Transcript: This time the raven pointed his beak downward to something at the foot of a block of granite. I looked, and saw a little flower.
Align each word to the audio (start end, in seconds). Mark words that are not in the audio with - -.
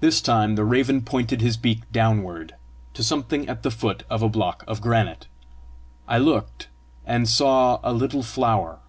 This 0.00 0.20
time 0.20 0.56
the 0.56 0.64
raven 0.64 1.02
pointed 1.02 1.40
his 1.40 1.56
beak 1.56 1.82
downward 1.92 2.56
to 2.94 3.04
something 3.04 3.48
at 3.48 3.62
the 3.62 3.70
foot 3.70 4.02
of 4.10 4.24
a 4.24 4.28
block 4.28 4.64
of 4.66 4.80
granite. 4.80 5.28
I 6.08 6.18
looked, 6.18 6.66
and 7.06 7.28
saw 7.28 7.78
a 7.84 7.92
little 7.92 8.24
flower. 8.24 8.80